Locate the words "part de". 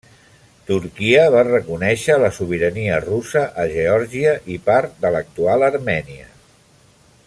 4.71-5.13